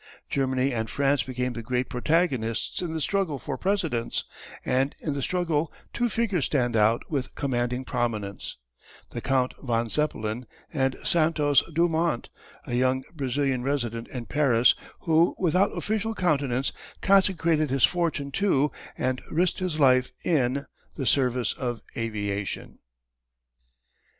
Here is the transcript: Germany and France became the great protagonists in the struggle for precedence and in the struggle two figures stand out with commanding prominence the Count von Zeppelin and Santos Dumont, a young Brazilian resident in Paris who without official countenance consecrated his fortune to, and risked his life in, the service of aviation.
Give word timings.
Germany 0.29 0.73
and 0.73 0.89
France 0.89 1.21
became 1.21 1.53
the 1.53 1.61
great 1.61 1.87
protagonists 1.87 2.81
in 2.81 2.91
the 2.91 2.99
struggle 3.01 3.37
for 3.37 3.55
precedence 3.55 4.23
and 4.65 4.95
in 4.99 5.13
the 5.13 5.21
struggle 5.21 5.71
two 5.93 6.09
figures 6.09 6.45
stand 6.45 6.75
out 6.75 7.03
with 7.11 7.35
commanding 7.35 7.85
prominence 7.85 8.57
the 9.11 9.21
Count 9.21 9.53
von 9.61 9.89
Zeppelin 9.89 10.47
and 10.73 10.95
Santos 11.03 11.61
Dumont, 11.71 12.31
a 12.65 12.73
young 12.73 13.03
Brazilian 13.13 13.61
resident 13.61 14.07
in 14.07 14.25
Paris 14.25 14.73
who 15.01 15.35
without 15.37 15.69
official 15.77 16.15
countenance 16.15 16.73
consecrated 17.03 17.69
his 17.69 17.83
fortune 17.85 18.31
to, 18.31 18.71
and 18.97 19.21
risked 19.29 19.59
his 19.59 19.79
life 19.79 20.11
in, 20.23 20.65
the 20.95 21.05
service 21.05 21.53
of 21.53 21.83
aviation. 21.95 22.79